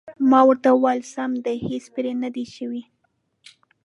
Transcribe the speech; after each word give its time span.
ما 0.29 0.39
ورته 0.47 0.69
وویل: 0.73 1.01
سم 1.13 1.31
دي، 1.45 1.55
هېڅ 1.69 1.85
پرې 1.95 2.11
نه 2.23 2.29
دي 2.35 2.45
شوي. 2.55 2.81